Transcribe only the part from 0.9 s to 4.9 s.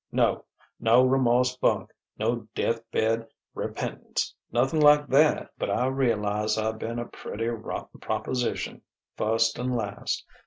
remorse bunk, no deathbed repentance, nothing